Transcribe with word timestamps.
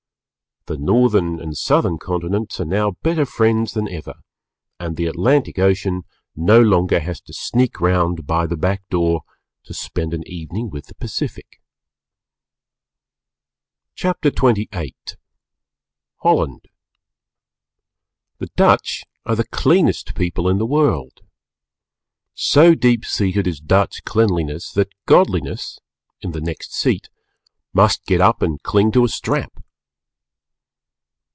The 0.67 0.77
Northern 0.77 1.39
and 1.41 1.57
Southern 1.57 1.97
continents 1.97 2.59
are 2.59 2.65
now 2.65 2.91
better 3.01 3.25
friends 3.25 3.73
than 3.73 3.89
ever 3.89 4.13
and 4.79 4.95
the 4.95 5.07
Atlantic 5.07 5.57
Ocean 5.57 6.03
no 6.35 6.61
longer 6.61 6.99
has 6.99 7.19
to 7.21 7.33
sneak 7.33 7.81
round 7.81 8.27
by 8.27 8.45
the 8.45 8.55
back 8.55 8.87
door 8.89 9.21
to 9.63 9.73
spend 9.73 10.13
an 10.13 10.21
evening 10.27 10.69
with 10.69 10.85
the 10.85 10.93
Pacific. 10.93 11.59
CHAPTER 13.95 14.29
XXVIII 14.29 14.69
HOLLAND 16.17 16.67
The 18.37 18.51
Dutch 18.55 19.03
are 19.25 19.35
the 19.35 19.47
cleanest 19.47 20.13
people 20.13 20.47
in 20.47 20.59
the 20.59 20.67
world. 20.67 21.21
So 22.35 22.75
deep 22.75 23.03
seated 23.03 23.47
is 23.47 23.59
Dutch 23.59 24.03
cleanliness 24.03 24.71
that 24.73 24.93
Godliness 25.07 25.79
(in 26.21 26.33
the 26.33 26.39
next 26.39 26.71
seat) 26.71 27.09
must 27.73 28.05
get 28.05 28.21
up 28.21 28.43
and 28.43 28.61
cling 28.61 28.91
to 28.91 29.03
a 29.03 29.09
strap. 29.09 29.51